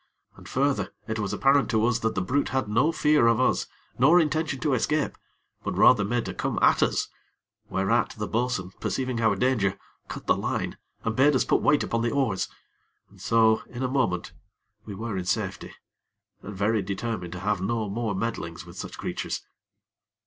And 0.35 0.49
further, 0.49 0.95
it 1.07 1.19
was 1.19 1.31
apparent 1.31 1.69
to 1.69 1.85
us 1.85 1.99
that 1.99 2.15
the 2.15 2.23
brute 2.23 2.49
had 2.49 2.67
no 2.67 2.91
fear 2.91 3.27
of 3.27 3.39
us, 3.39 3.67
nor 3.99 4.19
intention 4.19 4.59
to 4.61 4.73
escape; 4.73 5.15
but 5.63 5.77
rather 5.77 6.03
made 6.03 6.25
to 6.25 6.33
come 6.33 6.57
at 6.59 6.81
us; 6.81 7.07
whereat 7.69 8.15
the 8.17 8.27
bo'sun, 8.27 8.71
perceiving 8.79 9.21
our 9.21 9.35
danger, 9.35 9.77
cut 10.07 10.25
the 10.25 10.35
line, 10.35 10.79
and 11.03 11.15
bade 11.15 11.35
us 11.35 11.45
put 11.45 11.61
weight 11.61 11.83
upon 11.83 12.01
the 12.01 12.09
oars, 12.09 12.47
and 13.11 13.21
so 13.21 13.61
in 13.67 13.83
a 13.83 13.87
moment 13.87 14.33
we 14.85 14.95
were 14.95 15.15
in 15.15 15.25
safety, 15.25 15.71
and 16.41 16.55
very 16.55 16.81
determined 16.81 17.33
to 17.33 17.39
have 17.39 17.61
no 17.61 17.87
more 17.87 18.15
meddlings 18.15 18.65
with 18.65 18.79
such 18.79 18.97
creatures. 18.97 19.43